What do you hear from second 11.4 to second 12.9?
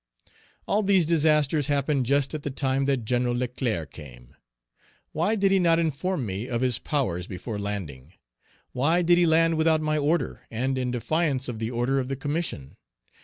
of the order of the Commission?